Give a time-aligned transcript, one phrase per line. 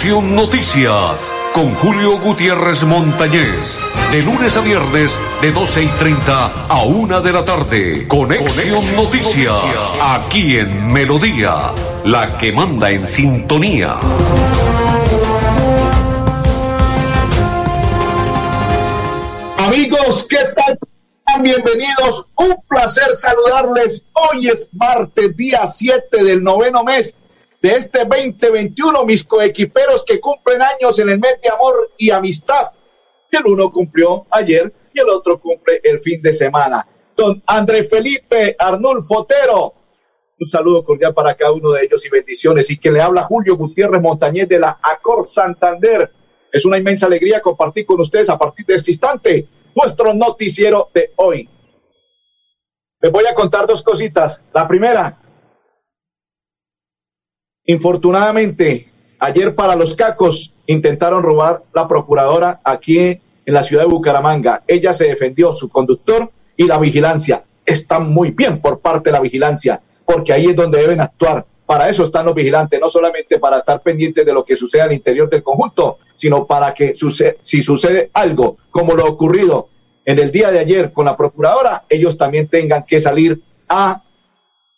[0.00, 3.78] Conexión Noticias con Julio Gutiérrez Montañez.
[4.10, 8.08] De lunes a viernes, de 12 y 30 a 1 de la tarde.
[8.08, 9.54] Conexión, Noticias,
[10.00, 11.72] aquí en Melodía,
[12.06, 13.98] la que manda en sintonía.
[19.58, 20.78] Amigos, ¿qué tal?
[21.42, 24.06] Bienvenidos, un placer saludarles.
[24.14, 27.14] Hoy es martes, día 7 del noveno mes
[27.62, 32.70] de este 2021, mis coequiperos que cumplen años en el mes de amor y amistad.
[33.30, 36.86] El uno cumplió ayer y el otro cumple el fin de semana.
[37.16, 39.74] Don André Felipe Arnulfo Otero.
[40.38, 42.70] Un saludo cordial para cada uno de ellos y bendiciones.
[42.70, 46.10] Y que le habla Julio Gutiérrez Montañez de la Acor Santander.
[46.50, 51.12] Es una inmensa alegría compartir con ustedes a partir de este instante nuestro noticiero de
[51.16, 51.48] hoy.
[53.00, 54.42] Les voy a contar dos cositas.
[54.52, 55.19] La primera,
[57.70, 58.88] Infortunadamente,
[59.20, 64.64] ayer para los cacos intentaron robar la procuradora aquí en la ciudad de Bucaramanga.
[64.66, 67.44] Ella se defendió, su conductor y la vigilancia.
[67.64, 71.46] Está muy bien por parte de la vigilancia, porque ahí es donde deben actuar.
[71.64, 74.92] Para eso están los vigilantes, no solamente para estar pendientes de lo que sucede al
[74.92, 76.96] interior del conjunto, sino para que
[77.44, 79.68] si sucede algo como lo ocurrido
[80.04, 84.02] en el día de ayer con la procuradora, ellos también tengan que salir a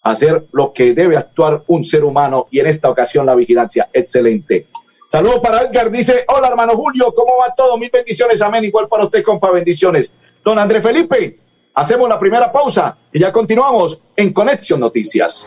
[0.03, 3.89] hacer lo que debe actuar un ser humano y en esta ocasión la vigilancia.
[3.93, 4.67] Excelente.
[5.09, 7.77] Saludos para Edgar, dice, hola hermano Julio, ¿cómo va todo?
[7.79, 8.65] Mil bendiciones, amén.
[8.65, 10.15] Igual para usted, compa, bendiciones.
[10.45, 11.39] Don André Felipe,
[11.75, 15.47] hacemos la primera pausa y ya continuamos en Conexión Noticias.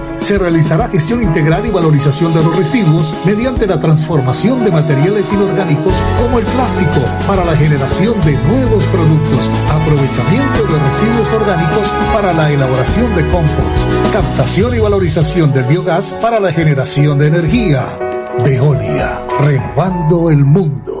[0.21, 5.95] se realizará gestión integral y valorización de los residuos mediante la transformación de materiales inorgánicos
[6.21, 12.51] como el plástico para la generación de nuevos productos, aprovechamiento de residuos orgánicos para la
[12.51, 17.81] elaboración de compost, captación y valorización del biogás para la generación de energía.
[18.45, 21.00] Veolia, renovando el mundo.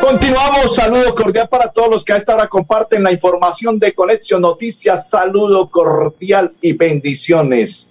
[0.00, 4.42] Continuamos, saludo cordial para todos los que a esta hora comparten la información de Conexión
[4.42, 7.88] Noticias, saludo cordial y bendiciones.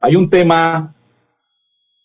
[0.00, 0.94] Hay un tema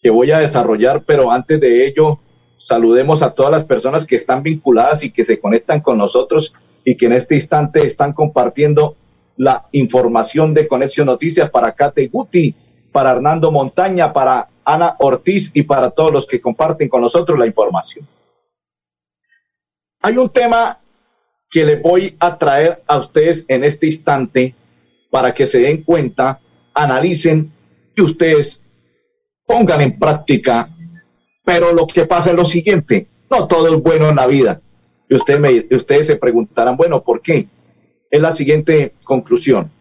[0.01, 2.19] que voy a desarrollar, pero antes de ello,
[2.57, 6.53] saludemos a todas las personas que están vinculadas y que se conectan con nosotros
[6.85, 8.95] y que en este instante están compartiendo
[9.35, 12.55] la información de Conexión Noticias para Kate Guti,
[12.91, 17.45] para Hernando Montaña, para Ana Ortiz y para todos los que comparten con nosotros la
[17.45, 18.05] información.
[20.01, 20.77] Hay un tema
[21.49, 24.53] que les voy a traer a ustedes en este instante
[25.09, 26.41] para que se den cuenta,
[26.73, 27.49] analicen
[27.95, 28.61] y ustedes
[29.45, 30.69] pongan en práctica.
[31.45, 34.59] Pero lo que pasa es lo siguiente, no todo es bueno en la vida.
[35.07, 37.47] Y ustedes, me, ustedes se preguntarán, bueno, ¿por qué?
[38.11, 39.71] Es la siguiente conclusión.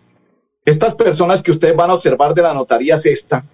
[0.64, 3.44] Estas personas que ustedes van a observar de la notaría sexta,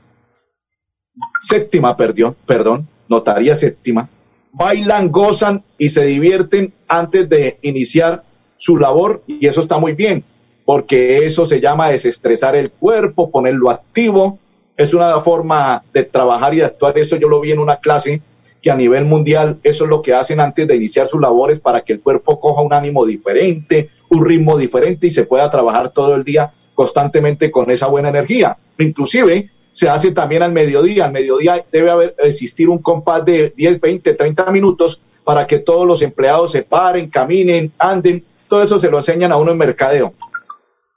[1.43, 4.09] séptima, perdón, perdón, notaría séptima,
[4.53, 8.23] bailan, gozan y se divierten antes de iniciar
[8.57, 10.25] su labor y eso está muy bien,
[10.65, 14.39] porque eso se llama desestresar el cuerpo, ponerlo activo,
[14.77, 18.23] es una forma de trabajar y de actuar, eso yo lo vi en una clase
[18.63, 21.81] que a nivel mundial eso es lo que hacen antes de iniciar sus labores para
[21.81, 26.15] que el cuerpo coja un ánimo diferente, un ritmo diferente y se pueda trabajar todo
[26.15, 28.57] el día constantemente con esa buena energía.
[28.79, 31.07] Inclusive se hace también al mediodía.
[31.07, 35.87] Al mediodía debe haber existir un compás de 10, 20, 30 minutos para que todos
[35.87, 38.25] los empleados se paren, caminen, anden.
[38.49, 40.15] Todo eso se lo enseñan a uno en mercadeo.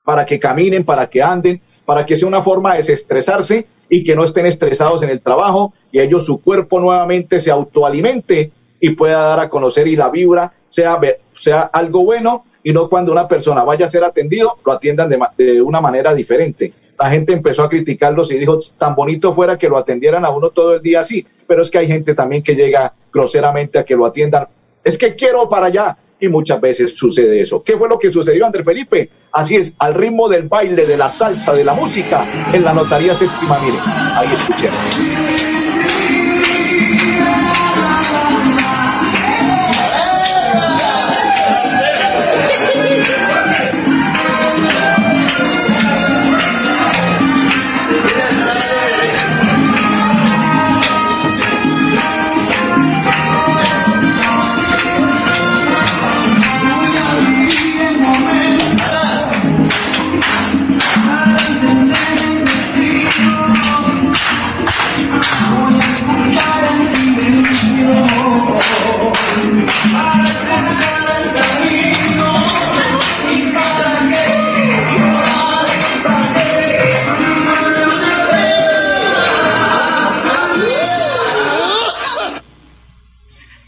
[0.04, 4.16] Para que caminen, para que anden, para que sea una forma de desestresarse y que
[4.16, 9.19] no estén estresados en el trabajo y ellos su cuerpo nuevamente se autoalimente y pueda
[9.19, 11.00] dar a conocer y la vibra sea,
[11.33, 15.19] sea algo bueno y no cuando una persona vaya a ser atendido lo atiendan de,
[15.38, 19.69] de una manera diferente la gente empezó a criticarlos y dijo, tan bonito fuera que
[19.69, 22.56] lo atendieran a uno todo el día así, pero es que hay gente también que
[22.56, 24.47] llega groseramente a que lo atiendan,
[24.83, 27.62] es que quiero para allá, y muchas veces sucede eso.
[27.62, 29.09] ¿Qué fue lo que sucedió, André Felipe?
[29.31, 33.13] Así es, al ritmo del baile, de la salsa, de la música, en la notaría
[33.13, 33.77] séptima, mire,
[34.15, 34.30] ahí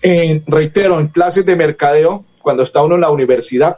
[0.09, 0.43] escuchemos.
[0.47, 3.77] reitero, en clases de mercadeo, cuando está uno en la universidad,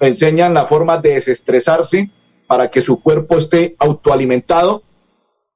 [0.00, 2.10] enseñan la forma de desestresarse
[2.46, 4.82] para que su cuerpo esté autoalimentado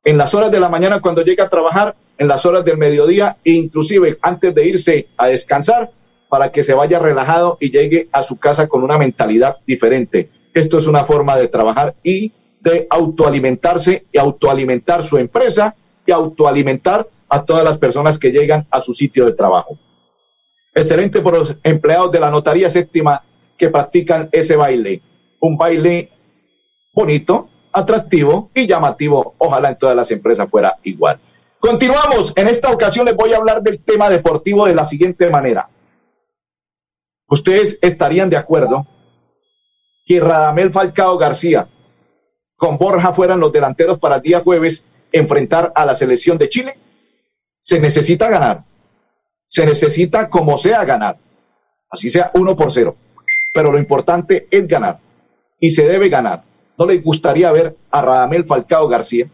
[0.05, 3.37] en las horas de la mañana cuando llega a trabajar, en las horas del mediodía
[3.45, 5.91] e inclusive antes de irse a descansar
[6.29, 10.31] para que se vaya relajado y llegue a su casa con una mentalidad diferente.
[10.55, 17.07] Esto es una forma de trabajar y de autoalimentarse y autoalimentar su empresa y autoalimentar
[17.29, 19.79] a todas las personas que llegan a su sitio de trabajo.
[20.75, 23.22] Excelente por los empleados de la Notaría Séptima
[23.56, 25.02] que practican ese baile.
[25.40, 26.10] Un baile
[26.94, 29.34] bonito, atractivo y llamativo.
[29.38, 31.20] Ojalá en todas las empresas fuera igual.
[31.58, 32.32] Continuamos.
[32.37, 35.68] En esta ocasión les voy a hablar del tema deportivo de la siguiente manera.
[37.28, 38.87] Ustedes estarían de acuerdo
[40.04, 41.68] que Radamel Falcao García
[42.56, 46.78] con Borja fueran los delanteros para el día jueves enfrentar a la selección de Chile?
[47.60, 48.64] Se necesita ganar.
[49.49, 51.19] Se necesita como sea ganar.
[51.90, 52.97] Así sea uno por cero.
[53.55, 55.00] Pero lo importante es ganar.
[55.59, 56.45] Y se debe ganar.
[56.78, 59.28] ¿No les gustaría ver a Radamel Falcao García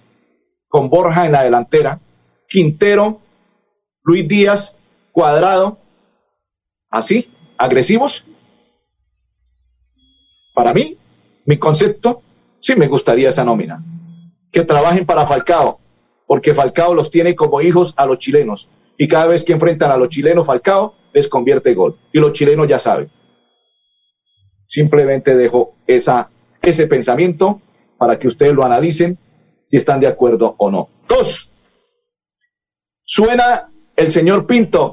[0.68, 2.00] con Borja en la delantera,
[2.49, 3.21] Quintero,
[4.02, 4.75] Luis Díaz,
[5.12, 5.78] Cuadrado,
[6.90, 8.25] así, agresivos?
[10.54, 10.97] Para mí,
[11.44, 12.23] mi concepto,
[12.61, 13.85] sí me gustaría esa nómina.
[14.50, 15.80] Que trabajen para Falcao,
[16.26, 18.68] porque Falcao los tiene como hijos a los chilenos.
[18.96, 21.98] Y cada vez que enfrentan a los chilenos, Falcao les convierte gol.
[22.12, 23.10] Y los chilenos ya saben.
[24.66, 27.60] Simplemente dejo ese pensamiento
[27.98, 29.18] para que ustedes lo analicen
[29.66, 30.88] si están de acuerdo o no.
[31.08, 31.50] Dos,
[33.02, 34.92] suena el señor Pinto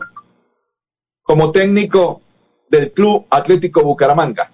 [1.21, 2.21] como técnico
[2.69, 4.51] del Club Atlético Bucaramanga.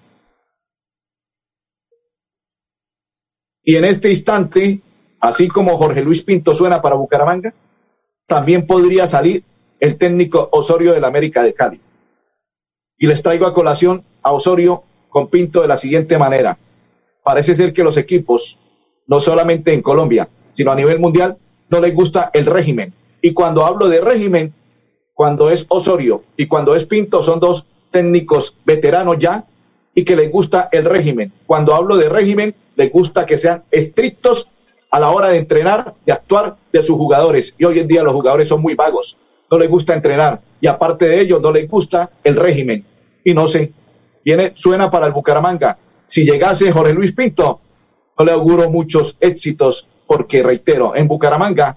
[3.62, 4.80] Y en este instante,
[5.20, 7.52] así como Jorge Luis Pinto suena para Bucaramanga,
[8.28, 9.42] también podría salir
[9.80, 11.80] el técnico Osorio del América de Cali.
[12.98, 16.58] Y les traigo a colación a Osorio con Pinto de la siguiente manera.
[17.24, 18.58] Parece ser que los equipos,
[19.06, 21.38] no solamente en Colombia, sino a nivel mundial,
[21.70, 22.92] no les gusta el régimen.
[23.22, 24.52] Y cuando hablo de régimen,
[25.14, 29.46] cuando es Osorio y cuando es Pinto, son dos técnicos veteranos ya
[29.94, 31.32] y que les gusta el régimen.
[31.46, 34.48] Cuando hablo de régimen, les gusta que sean estrictos
[34.90, 37.54] a la hora de entrenar, de actuar de sus jugadores.
[37.58, 39.18] Y hoy en día los jugadores son muy vagos,
[39.50, 40.40] no les gusta entrenar.
[40.60, 42.84] Y aparte de ello, no les gusta el régimen.
[43.24, 43.72] Y no sé,
[44.24, 45.78] viene, suena para el Bucaramanga.
[46.06, 47.60] Si llegase Jorge Luis Pinto,
[48.18, 51.76] no le auguro muchos éxitos, porque reitero, en Bucaramanga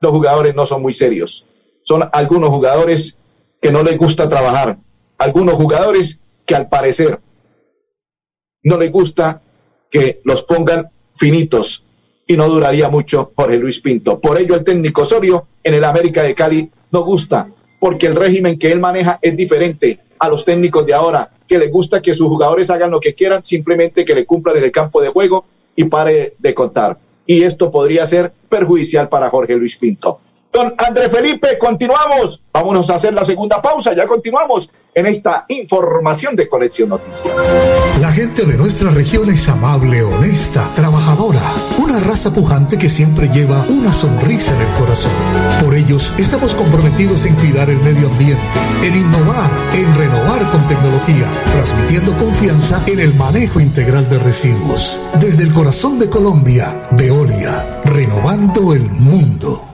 [0.00, 1.44] los jugadores no son muy serios.
[1.82, 3.16] Son algunos jugadores
[3.60, 4.78] que no les gusta trabajar,
[5.18, 7.20] algunos jugadores que al parecer
[8.62, 9.42] no les gusta
[9.90, 11.83] que los pongan finitos
[12.26, 14.18] y no duraría mucho Jorge Luis Pinto.
[14.20, 18.58] Por ello el técnico Osorio en el América de Cali no gusta, porque el régimen
[18.58, 22.28] que él maneja es diferente a los técnicos de ahora, que les gusta que sus
[22.28, 25.44] jugadores hagan lo que quieran, simplemente que le cumplan en el campo de juego
[25.76, 26.98] y pare de contar.
[27.26, 30.20] Y esto podría ser perjudicial para Jorge Luis Pinto.
[30.54, 32.40] Don André Felipe, continuamos.
[32.52, 33.92] Vámonos a hacer la segunda pausa.
[33.92, 37.34] Ya continuamos en esta información de Conexión Noticias.
[38.00, 41.42] La gente de nuestra región es amable, honesta, trabajadora.
[41.78, 45.10] Una raza pujante que siempre lleva una sonrisa en el corazón.
[45.60, 48.44] Por ellos estamos comprometidos en cuidar el medio ambiente,
[48.84, 55.00] en innovar, en renovar con tecnología, transmitiendo confianza en el manejo integral de residuos.
[55.20, 59.73] Desde el corazón de Colombia, Veolia, renovando el mundo.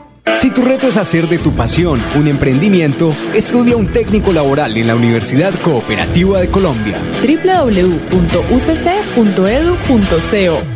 [0.33, 4.87] Si tu reto es hacer de tu pasión un emprendimiento, estudia un técnico laboral en
[4.87, 7.01] la Universidad Cooperativa de Colombia.
[7.21, 7.91] www.ucc.edu.co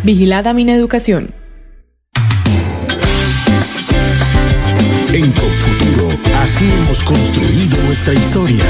[0.04, 1.34] Vigilada Mineducación.
[5.14, 6.10] En Confuturo,
[6.42, 8.66] así hemos construido nuestra historia.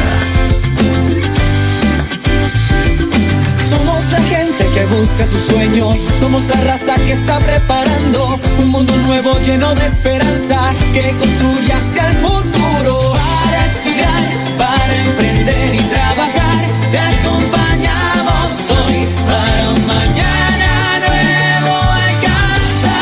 [4.75, 5.97] Que busca sus sueños.
[6.19, 10.59] Somos la raza que está preparando un mundo nuevo lleno de esperanza
[10.93, 13.13] que construye hacia el futuro.
[13.13, 14.23] Para estudiar,
[14.57, 20.71] para emprender y trabajar, te acompañamos hoy para un mañana
[21.07, 21.73] nuevo
[22.09, 22.95] alcanzar.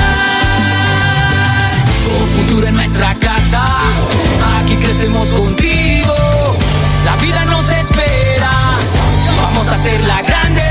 [2.05, 3.63] Con futuro en nuestra casa,
[4.59, 6.13] aquí crecemos contigo.
[7.03, 8.51] La vida nos espera,
[9.41, 10.62] vamos a hacerla grande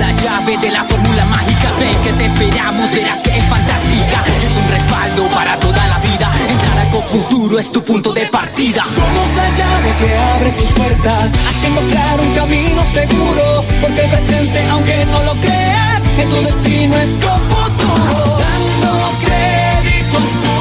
[0.00, 1.70] la llave de la fórmula mágica.
[1.78, 4.24] ve que te esperamos, verás que es fantástica.
[4.46, 6.32] Es un respaldo para toda la vida.
[6.48, 8.82] Entrar a Futuro es tu punto de partida.
[8.82, 13.64] Somos la llave que abre tus puertas, haciendo claro un camino seguro.
[13.82, 18.38] Porque el presente, aunque no lo creas, que tu destino es con futuro.
[18.44, 18.92] Dando
[19.24, 20.56] crédito a tu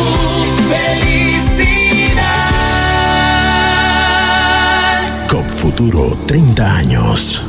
[0.73, 2.19] felicidad.
[5.29, 7.48] COP Futuro, 30 años.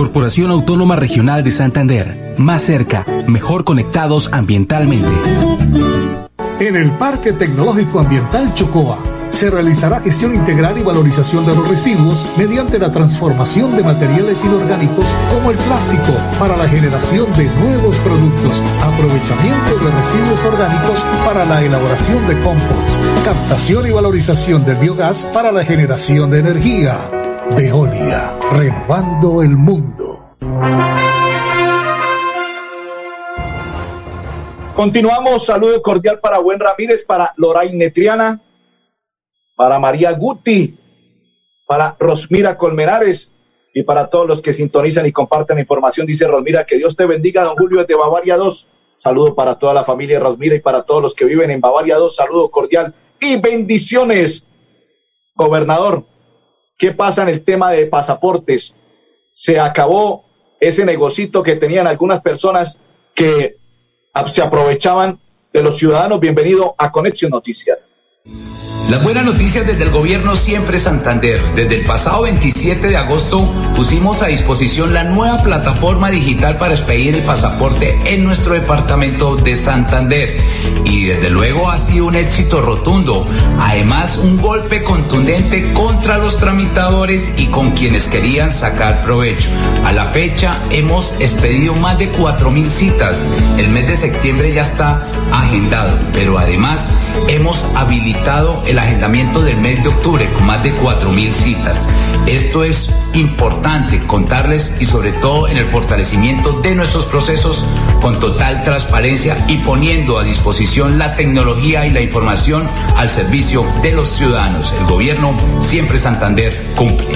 [0.00, 2.34] Corporación Autónoma Regional de Santander.
[2.38, 5.10] Más cerca, mejor conectados ambientalmente.
[6.58, 12.24] En el Parque Tecnológico Ambiental Chocoa se realizará gestión integral y valorización de los residuos
[12.38, 15.04] mediante la transformación de materiales inorgánicos
[15.34, 21.62] como el plástico para la generación de nuevos productos, aprovechamiento de residuos orgánicos para la
[21.62, 27.29] elaboración de compost, captación y valorización del biogás para la generación de energía.
[27.56, 30.36] Veolia, renovando el mundo.
[34.74, 38.40] Continuamos, saludo cordial para Buen Ramírez, para Loraine Triana,
[39.56, 40.78] para María Guti,
[41.66, 43.30] para Rosmira Colmenares
[43.74, 46.06] y para todos los que sintonizan y comparten información.
[46.06, 48.68] Dice Rosmira, que Dios te bendiga, don Julio de Bavaria 2.
[48.98, 52.16] Saludo para toda la familia Rosmira y para todos los que viven en Bavaria 2.
[52.16, 54.44] Saludo cordial y bendiciones.
[55.34, 56.04] Gobernador,
[56.80, 58.72] ¿qué pasa en el tema de pasaportes?
[59.34, 60.24] Se acabó
[60.58, 62.78] ese negocito que tenían algunas personas
[63.14, 63.58] que
[64.26, 65.20] se aprovechaban
[65.52, 66.18] de los ciudadanos.
[66.18, 67.92] Bienvenido a Conexión Noticias.
[68.90, 71.54] Las buenas noticias desde el gobierno siempre Santander.
[71.54, 77.14] Desde el pasado 27 de agosto pusimos a disposición la nueva plataforma digital para expedir
[77.14, 80.40] el pasaporte en nuestro departamento de Santander.
[80.84, 83.24] Y desde luego ha sido un éxito rotundo.
[83.60, 89.50] Además, un golpe contundente contra los tramitadores y con quienes querían sacar provecho.
[89.84, 93.24] A la fecha hemos expedido más de 4.000 citas.
[93.56, 96.92] El mes de septiembre ya está agendado, pero además
[97.28, 101.88] hemos habilitado el agendamiento del mes de octubre con más de 4.000 citas.
[102.26, 107.64] Esto es importante contarles y sobre todo en el fortalecimiento de nuestros procesos
[108.00, 113.92] con total transparencia y poniendo a disposición la tecnología y la información al servicio de
[113.92, 114.72] los ciudadanos.
[114.72, 117.06] El gobierno siempre Santander cumple.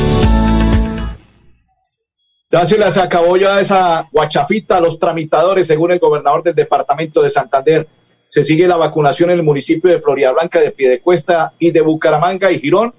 [2.50, 7.20] Ya se les acabó ya esa guachafita a los tramitadores, según el gobernador del departamento
[7.20, 7.88] de Santander.
[8.34, 12.50] Se sigue la vacunación en el municipio de Florida Blanca, de Piedecuesta y de Bucaramanga
[12.50, 12.92] y Girón,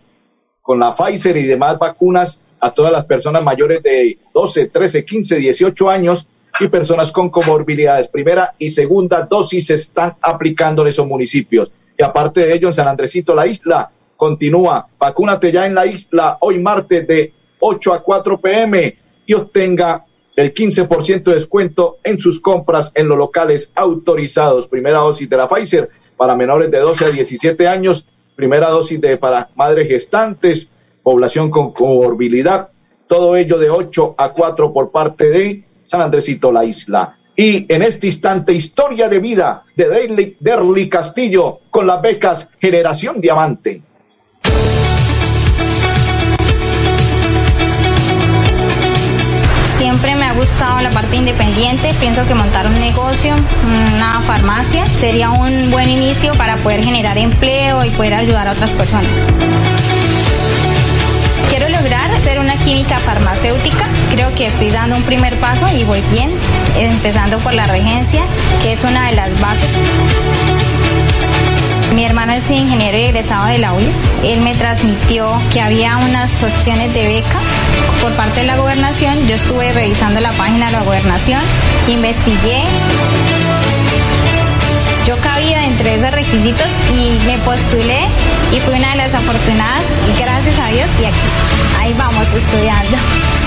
[0.61, 5.35] con la Pfizer y demás vacunas a todas las personas mayores de 12, 13, 15,
[5.35, 6.25] 18 años
[6.57, 8.07] y personas con comorbilidades.
[8.07, 11.69] Primera y segunda dosis se están aplicando en esos municipios.
[11.99, 14.87] Y aparte de ello, en San Andresito, la isla continúa.
[14.97, 20.53] Vacúnate ya en la isla hoy martes de 8 a 4 pm y obtenga el
[20.53, 24.67] 15% de descuento en sus compras en los locales autorizados.
[24.67, 29.17] Primera dosis de la Pfizer para menores de 12 a 17 años, primera dosis de
[29.17, 30.67] para madres gestantes,
[31.03, 32.69] población con comorbilidad,
[33.07, 37.17] todo ello de 8 a 4 por parte de San Andresito, la isla.
[37.35, 43.81] Y en este instante, historia de vida de Derly, Castillo con las becas Generación Diamante.
[49.77, 51.93] Siempre me ha gustado la parte independiente.
[51.99, 53.35] Pienso que montar un negocio,
[53.95, 58.71] una farmacia, sería un buen inicio para poder generar empleo y poder ayudar a otras
[58.71, 59.27] personas.
[61.49, 63.85] Quiero lograr ser una química farmacéutica.
[64.11, 66.31] Creo que estoy dando un primer paso y voy bien,
[66.77, 68.23] empezando por la regencia,
[68.61, 69.69] que es una de las bases.
[71.95, 73.95] Mi hermano es ingeniero egresado de la UIS.
[74.21, 77.39] Él me transmitió que había unas opciones de beca
[78.01, 79.25] por parte de la gobernación.
[79.29, 81.39] Yo estuve revisando la página de la gobernación,
[81.87, 82.63] investigué.
[85.07, 88.01] Yo cabía entre esos requisitos y me postulé
[88.51, 91.27] y fui una de las afortunadas y gracias a Dios y aquí,
[91.79, 93.44] ahí vamos estudiando.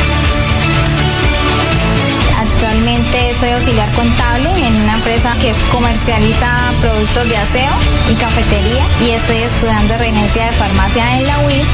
[2.60, 7.72] Actualmente soy auxiliar contable en una empresa que comercializa productos de aseo
[8.10, 11.68] y cafetería y estoy estudiando regencia de farmacia en la UIS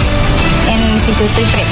[0.68, 1.66] en el Instituto IPREP.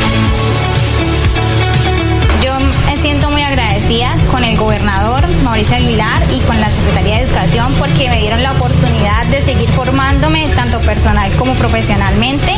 [2.42, 2.54] Yo
[2.86, 7.70] me siento muy agradecida con el gobernador Mauricio Aguilar y con la Secretaría de Educación
[7.78, 12.54] porque me dieron la oportunidad de seguir formándome tanto personal como profesionalmente.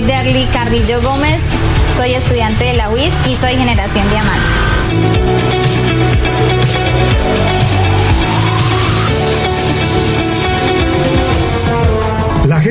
[0.00, 1.40] Soy Derly Carrillo Gómez,
[1.94, 5.59] soy estudiante de la UIS y soy generación Diamante.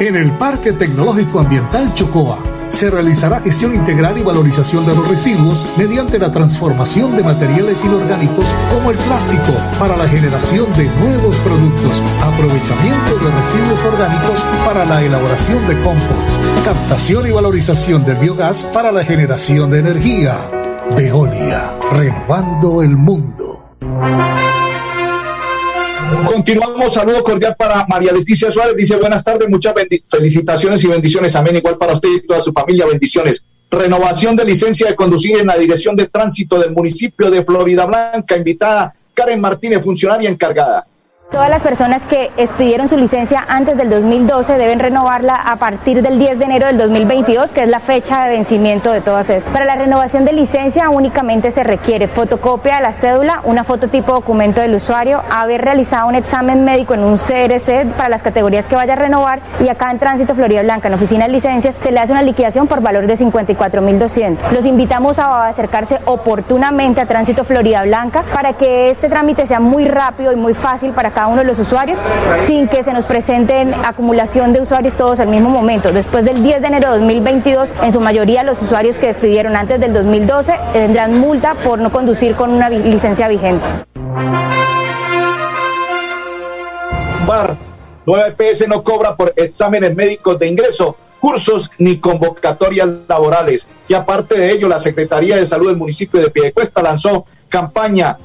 [0.00, 5.64] En el Parque Tecnológico Ambiental Chocoa se realizará gestión integral y valorización de los residuos
[5.76, 12.02] mediante la transformación de materiales inorgánicos como el plástico para la generación de nuevos productos,
[12.20, 18.90] aprovechamiento de residuos orgánicos para la elaboración de compost, captación y valorización del biogás para
[18.90, 20.34] la generación de energía.
[20.96, 23.76] Veolia, renovando el mundo.
[26.26, 29.74] Continuamos, saludo cordial para María Leticia Suárez, dice buenas tardes, muchas
[30.08, 33.44] felicitaciones y bendiciones, amén, igual para usted y toda su familia, bendiciones.
[33.70, 38.36] Renovación de licencia de conducir en la Dirección de Tránsito del municipio de Florida Blanca,
[38.36, 40.86] invitada Karen Martínez, funcionaria encargada.
[41.30, 46.18] Todas las personas que expidieron su licencia antes del 2012 deben renovarla a partir del
[46.18, 49.52] 10 de enero del 2022, que es la fecha de vencimiento de todas estas.
[49.52, 54.60] Para la renovación de licencia únicamente se requiere fotocopia de la cédula, una fototipo documento
[54.60, 58.92] del usuario, haber realizado un examen médico en un CRC para las categorías que vaya
[58.92, 62.12] a renovar y acá en Tránsito Florida Blanca, en oficina de licencias, se le hace
[62.12, 64.52] una liquidación por valor de 54.200.
[64.52, 69.86] Los invitamos a acercarse oportunamente a Tránsito Florida Blanca para que este trámite sea muy
[69.86, 71.98] rápido y muy fácil para cada uno de los usuarios
[72.46, 75.92] sin que se nos presenten acumulación de usuarios todos al mismo momento.
[75.92, 79.80] Después del 10 de enero de 2022, en su mayoría los usuarios que despidieron antes
[79.80, 83.64] del 2012 tendrán multa por no conducir con una licencia vigente.
[87.26, 87.56] Bar,
[88.04, 93.66] nueva EPS no cobra por exámenes médicos de ingreso, cursos ni convocatorias laborales.
[93.88, 98.18] Y aparte de ello, la Secretaría de Salud del municipio de Piedecuesta lanzó campaña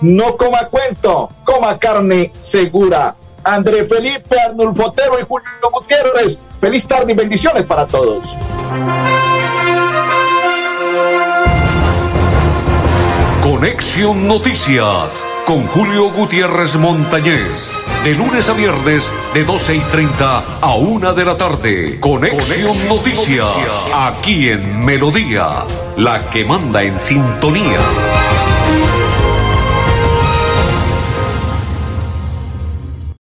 [0.00, 3.14] no coma cuento, coma carne segura.
[3.44, 6.38] André Felipe Arnulfotero y Julio Gutiérrez.
[6.60, 8.34] Feliz tarde y bendiciones para todos.
[13.42, 17.70] Conexión Noticias con Julio Gutiérrez Montañez.
[18.02, 22.00] De lunes a viernes, de 12 y 30 a 1 de la tarde.
[22.00, 23.46] Conexión, Noticias,
[23.94, 25.64] aquí en Melodía,
[25.96, 27.80] la que manda en sintonía.